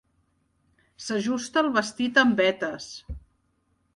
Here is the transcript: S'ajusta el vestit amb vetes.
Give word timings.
S'ajusta 1.07 1.61
el 1.63 1.69
vestit 1.77 2.19
amb 2.23 2.43
vetes. 2.45 2.87